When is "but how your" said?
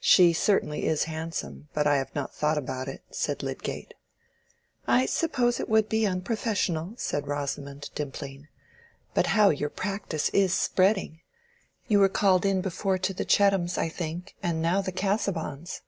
9.14-9.70